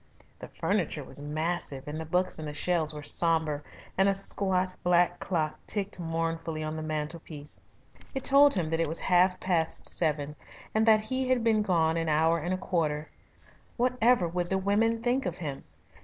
[0.39, 3.61] The furniture was massive, and the books in the shelves were sombre,
[3.99, 7.61] and a squat black clock ticked mournfully on the mantelpiece.
[8.15, 10.35] It told him that it was half past seven,
[10.73, 13.11] and that he had been gone an hour and a quarter.
[13.77, 15.65] Whatever would the women think of him!